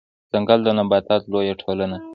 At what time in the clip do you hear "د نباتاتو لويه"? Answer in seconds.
0.63-1.55